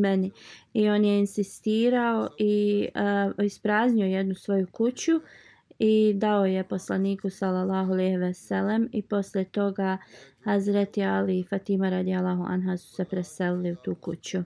[0.00, 0.30] meni.
[0.74, 2.88] I on je insistirao i
[3.42, 5.12] ispraznio jednu svoju kuću
[5.78, 9.98] i dao je poslaniku sallallahu alejhi ve sellem i posle toga
[10.44, 14.38] Hazreti Ali i Fatima radijallahu anha su se preselili u tu kuću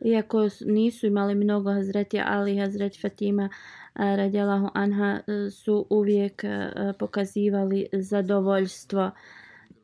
[0.00, 6.44] iako nisu imali mnogo Hazreti Ali i Hazreti Fatima eh, radijalahu anha eh, su uvijek
[6.44, 9.10] eh, pokazivali zadovoljstvo.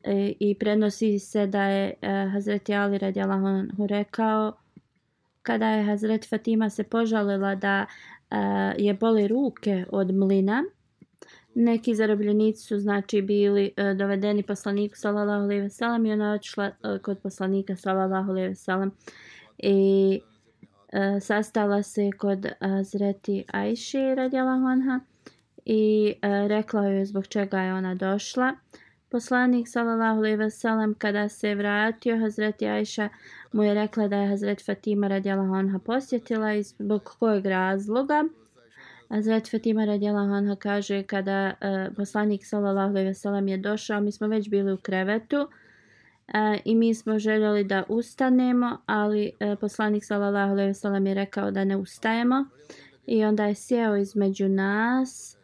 [0.04, 1.94] E, I prenosi se da je
[2.32, 4.52] Hazreti Ali radijalahu anhu rekao
[5.42, 7.86] kada je Hazreti Fatima se požalila da
[8.78, 10.64] je boli ruke od mlina
[11.54, 16.70] neki zarobljenici su znači bili dovedeni poslaniku sallallahu alejhi ve sellem i ona otišla
[17.02, 18.92] kod poslanika sallallahu alejhi ve sellem
[19.58, 20.20] i
[20.92, 25.00] e, sastala se kod e, Azreti Ajši radjala Honha
[25.64, 28.52] i e, rekla joj zbog čega je ona došla.
[29.10, 33.08] Poslanik sallallahu alejhi ve sellem kada se vratio Hazreti Ajša
[33.52, 38.24] mu je rekla da je Hazret Fatima radjala Honha posjetila i zbog kojeg razloga.
[39.12, 44.12] Hazret Fatima radjala Honha kaže kada uh, poslanik sallallahu alejhi ve sellem je došao mi
[44.12, 45.48] smo već bili u krevetu
[46.34, 51.14] e, i mi smo željeli da ustanemo, ali e, poslanik sallallahu alejhi ve sellem je
[51.14, 52.44] rekao da ne ustajemo
[53.06, 55.36] i onda je sjeo između nas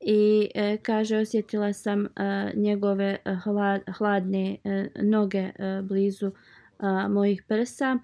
[0.00, 2.08] i e, kaže osjetila sam e,
[2.54, 7.98] njegove e, hlad, hladne e, noge e, blizu e, mojih prsa.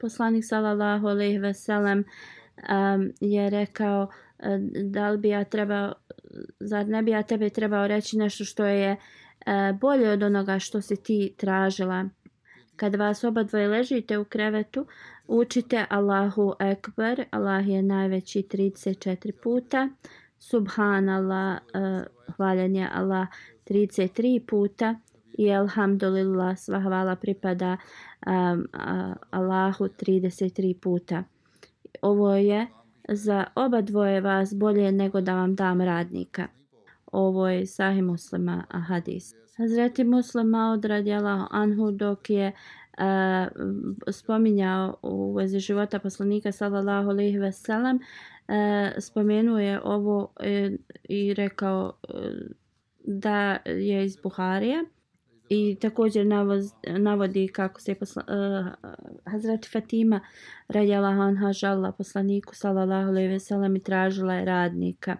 [0.00, 2.04] Poslanik sallallahu alejhi ve sellem
[2.58, 5.94] um, je rekao e, da li bi ja trebao
[6.60, 10.22] zar ne bi ja tebe trebao reći nešto što je uh, e, E, bolje od
[10.22, 12.04] onoga što si ti tražila.
[12.76, 14.86] Kad vas oba dvoje ležite u krevetu,
[15.26, 19.88] učite Allahu Ekber, Allah je najveći 34 puta,
[20.38, 22.04] Subhanallah, e,
[22.36, 23.26] hvaljen je Allah
[23.66, 24.94] 33 puta
[25.38, 27.76] i Alhamdulillah, sva hvala pripada
[28.26, 28.66] um,
[29.30, 31.24] Allahu 33 puta.
[32.02, 32.66] Ovo je
[33.08, 36.48] za oba dvoje vas bolje nego da vam dam radnika
[37.12, 39.34] ovo je sahih muslima hadis.
[39.56, 42.52] Hazreti muslima odradjala anhu dok je
[42.98, 43.04] uh,
[44.12, 48.00] spominjao u vezi života poslanika sallallahu alejhi ve sellem
[48.98, 50.76] spomenuo je ovo e,
[51.08, 52.14] i rekao e,
[53.04, 54.84] da je iz Buharije
[55.48, 58.92] i također navoz, navodi kako se posla, e, uh,
[59.32, 60.20] Hazrat Fatima
[60.68, 65.16] radjala anha žalila poslaniku sallallahu alejhi ve sellem i tražila je radnika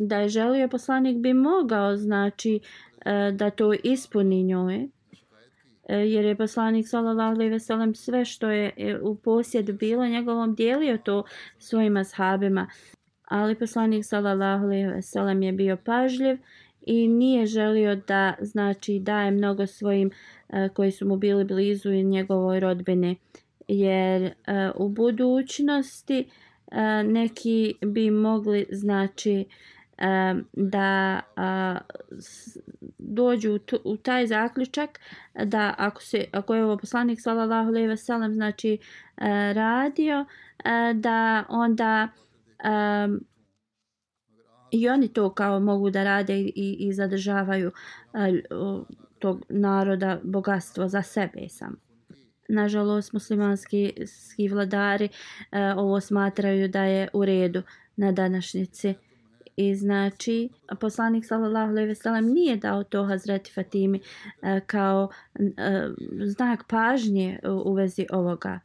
[0.00, 2.60] da je želio poslanik bi mogao znači
[3.04, 4.88] e, da to ispuni njoj e,
[5.88, 10.54] jer je poslanik sallallahu alejhi ve sellem sve što je e, u posjed bilo njegovom
[10.54, 11.24] dijelio to
[11.58, 12.66] svojim ashabima.
[13.24, 16.38] Ali poslanik sallallahu alejhi ve sellem je bio pažljiv
[16.86, 20.10] i nije želio da znači daje mnogo svojim
[20.74, 23.16] koji su mu bili blizu i njegovoj rodbini.
[23.68, 24.32] Jer
[24.74, 26.30] u budućnosti
[27.04, 29.46] neki bi mogli znači
[30.52, 31.20] da
[32.98, 35.00] dođu u taj zaključak
[35.44, 38.78] da ako se ako je ovo poslanik sallallahu alejhi ve sellem znači
[39.16, 40.24] e, radio
[40.64, 42.08] e, da onda
[44.70, 47.72] i oni to kao mogu da rade i, i zadržavaju
[48.14, 48.42] e,
[49.18, 51.76] tog naroda bogatstvo za sebe sam.
[52.48, 53.92] Nažalost, muslimanski
[54.50, 55.08] vladari
[55.76, 57.62] ovo smatraju da je u redu
[57.96, 58.94] na današnjici.
[59.60, 60.48] I znači,
[60.80, 64.00] poslanik sallallahu alejhi ve sellem nije dao to Hazreti Fatimi
[64.42, 65.40] e, kao e,
[66.24, 68.60] znak pažnje u, u vezi ovoga.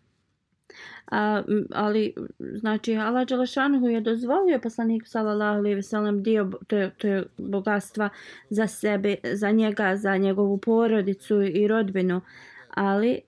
[1.11, 7.07] A, ali znači Allah Đelešanuhu je dozvolio poslaniku sallallahu alejhi ve sellem dio to, to
[7.07, 8.09] je bogatstva
[8.49, 12.21] za sebe, za njega, za njegovu porodicu i rodbinu.
[12.69, 13.19] Ali e,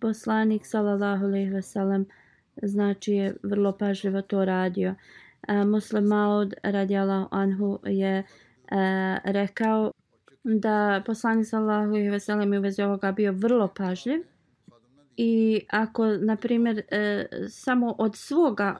[0.00, 2.06] poslanik sallallahu alejhi ve sellem
[2.62, 4.94] znači je vrlo pažljivo to radio.
[5.66, 8.24] Muslim Maud radijallahu anhu je e,
[9.24, 9.92] rekao
[10.44, 14.20] da poslanik sallallahu alejhi ve sellem u vezi ovoga bio vrlo pažljiv
[15.16, 18.76] i ako na primjer e, samo od svoga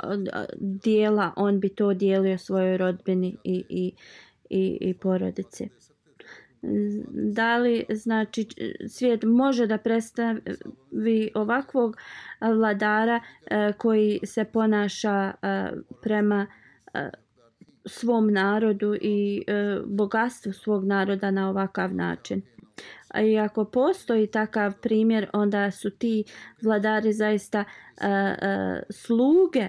[0.58, 3.92] dijela on bi to dijelio svojoj rodbini i i
[4.50, 5.68] i i porodici
[7.08, 8.48] da li znači
[8.88, 11.96] svijet može da predstavi ovakvog
[12.40, 15.70] vladara e, koji se ponaša e,
[16.02, 16.46] prema
[16.94, 17.10] e,
[17.86, 22.42] svom narodu i e, bogatstvu svog naroda na ovakav način?
[23.22, 26.24] I ako postoji takav primjer, onda su ti
[26.62, 27.64] vladari zaista
[28.00, 29.68] e, e, sluge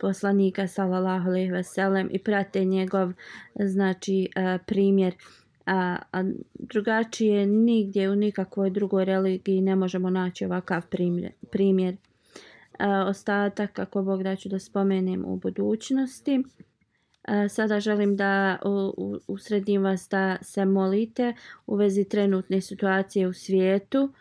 [0.00, 3.12] poslanika sallallahu alejhi ve sellem i prate njegov
[3.54, 5.14] znači e, primjer
[5.68, 11.96] a, a drugačije nigdje u nikakvoj drugoj religiji ne možemo naći ovakav primjer primjer
[12.78, 16.42] a, ostatak ako Bog da ću da spomenem u budućnosti
[17.48, 18.58] Sada želim da
[19.26, 21.34] usredim vas da se molite
[21.66, 24.12] u vezi trenutne situacije u svijetu.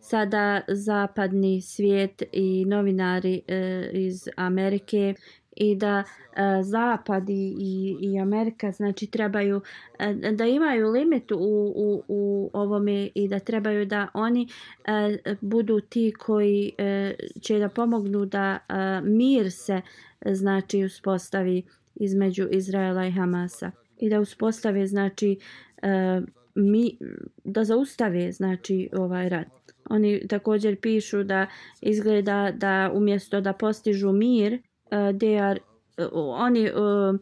[0.00, 5.14] Sada zapadni svijet i novinari e, iz Amerike
[5.60, 6.04] i da
[6.36, 9.60] e, zapad i, i Amerika znači trebaju
[9.98, 11.36] e, da imaju limit u,
[11.76, 14.48] u, u ovome i da trebaju da oni
[14.84, 19.80] e, budu ti koji e, će da pomognu da e, mir se
[20.26, 21.62] znači uspostavi
[21.94, 25.38] između Izraela i Hamasa i da uspostave znači
[25.82, 26.20] e,
[26.54, 26.98] mi
[27.44, 29.46] da zaustave znači ovaj rat.
[29.90, 31.46] Oni također pišu da
[31.80, 34.58] izgleda da umjesto da postižu mir,
[34.90, 35.60] uh, they are,
[35.98, 37.18] uh, oni uh,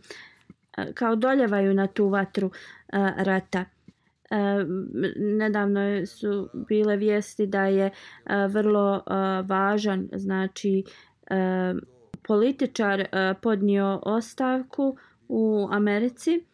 [0.94, 2.52] kao doljevaju na tu vatru uh,
[3.16, 3.64] rata.
[4.30, 4.36] Uh,
[5.16, 10.84] nedavno su bile vijesti da je uh, vrlo uh, važan znači
[11.30, 11.78] uh,
[12.26, 13.06] političar uh,
[13.42, 14.96] podnio ostavku
[15.28, 16.44] u Americi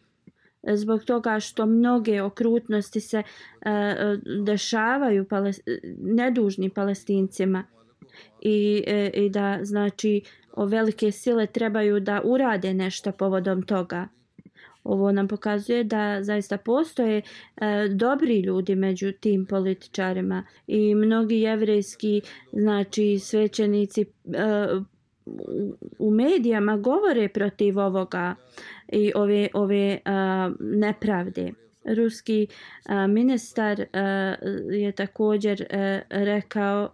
[0.73, 3.71] zbog toga što mnoge okrutnosti se uh,
[4.45, 5.59] dešavaju pales
[5.97, 7.63] nedužnim palestincima
[8.41, 8.83] i,
[9.13, 10.21] i da znači
[10.53, 14.07] o velike sile trebaju da urade nešto povodom toga.
[14.83, 22.21] Ovo nam pokazuje da zaista postoje e, dobri ljudi među tim političarima i mnogi jevrejski
[22.51, 24.07] znači svećenici e,
[25.99, 28.35] u medijama govore protiv ovoga
[28.91, 31.51] i ove ove uh, nepravde.
[31.85, 33.87] Ruski uh, ministar uh,
[34.71, 35.77] je također uh,
[36.09, 36.89] rekao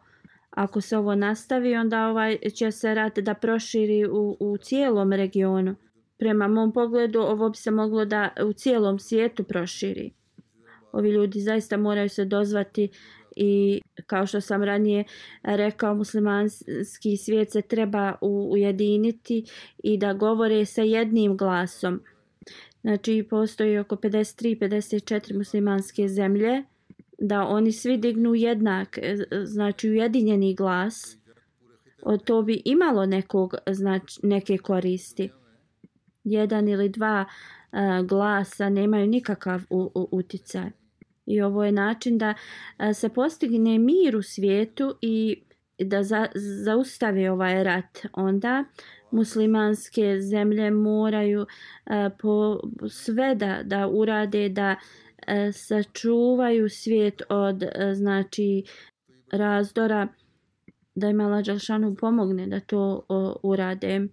[0.50, 5.76] ako se ovo nastavi onda ovaj će se rat da proširi u, u cijelom regionu.
[6.18, 10.12] Prema mom pogledu ovo bi se moglo da u cijelom svijetu proširi.
[10.92, 12.90] Ovi ljudi zaista moraju se dozvati
[13.36, 15.04] i kao što sam ranije
[15.44, 19.46] rekao muslimanski svijet se treba ujediniti
[19.84, 22.02] i da govore sa jednim glasom.
[22.82, 26.64] Znači postoji oko 53-54 muslimanske zemlje
[27.22, 29.16] da oni svi dignu jednak, e,
[29.46, 31.20] znači ujedinjeni glas
[32.26, 35.30] to bi imalo nekog, znači, neke koristi.
[36.24, 37.26] Jedan ili dva
[37.72, 40.70] a, glasa nemaju nikakav u, u, uticaj.
[41.26, 42.34] I ovo je način da
[42.78, 45.44] a, se postigne mir u svijetu i
[45.80, 46.28] da za,
[46.66, 48.00] zaustavi ovaj rat.
[48.14, 48.64] Onda
[49.12, 51.46] muslimanske zemlje moraju
[51.86, 52.60] a, po
[52.90, 54.76] sve da, da urade da a,
[55.30, 58.64] E, sačuvaju svijet od e, znači
[59.32, 60.08] razdora
[60.96, 64.08] da im Allah Đalšanu pomogne da to o, urade.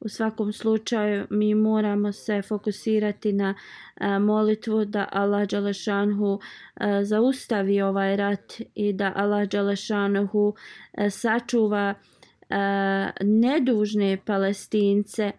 [0.00, 3.54] U svakom slučaju mi moramo se fokusirati na
[3.94, 6.38] a, molitvu da Allah Đalešanu
[7.02, 10.54] zaustavi ovaj rat i da Allah Đalešanu
[11.10, 11.94] sačuva
[12.50, 15.32] a, nedužne palestince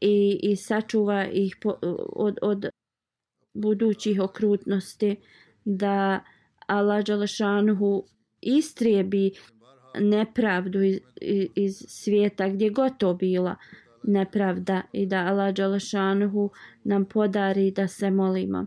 [0.00, 1.74] i, i sačuva ih po,
[2.16, 2.66] od, od
[3.56, 5.16] budućih okrutnosti
[5.64, 6.20] da
[6.66, 8.04] Allah Đalešanuhu
[8.40, 9.30] istrijebi
[10.00, 10.98] nepravdu iz,
[11.54, 13.56] iz svijeta gdje god bila
[14.02, 16.50] nepravda i da Allah Đalešanuhu
[16.84, 18.66] nam podari da se molimo.